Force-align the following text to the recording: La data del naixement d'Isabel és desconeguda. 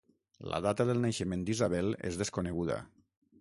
La 0.53 0.61
data 0.65 0.87
del 0.89 1.03
naixement 1.03 1.43
d'Isabel 1.49 1.93
és 2.11 2.19
desconeguda. 2.23 2.81